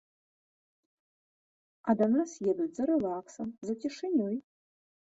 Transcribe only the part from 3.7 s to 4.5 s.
за цішынёй.